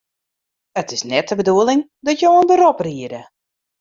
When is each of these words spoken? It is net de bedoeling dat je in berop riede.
It 0.81 0.87
is 0.95 1.03
net 1.11 1.27
de 1.29 1.35
bedoeling 1.35 1.81
dat 2.05 2.19
je 2.19 2.33
in 2.39 2.47
berop 2.51 2.79
riede. 2.87 3.21